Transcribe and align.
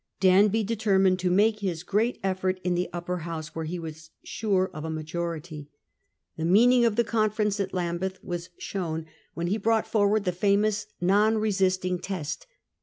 Danby 0.19 0.63
determined 0.63 1.19
to 1.19 1.29
make 1.29 1.59
his 1.59 1.83
great 1.83 2.19
effort 2.23 2.59
in 2.63 2.73
the 2.73 2.89
Upper 2.91 3.19
House, 3.19 3.53
where 3.53 3.65
he 3.65 3.77
was 3.77 4.09
sure 4.23 4.71
of 4.73 4.83
a 4.83 4.89
majority. 4.89 5.69
The 6.37 6.43
Non 6.43 6.53
meaning 6.53 6.85
of 6.85 6.95
the 6.95 7.03
conference 7.03 7.59
at 7.59 7.71
Lambeth 7.71 8.17
was 8.23 8.45
>assed 8.45 8.47
by 8.47 8.53
CSt 8.57 8.61
shown 8.63 9.05
when 9.35 9.45
he 9.45 9.57
brought 9.59 9.85
forward 9.85 10.23
the 10.23 10.31
famous 10.31 10.85
the 10.85 10.87
Lords.' 10.87 11.01
Non 11.33 11.37
resisting 11.37 11.99
Test. 11.99 12.47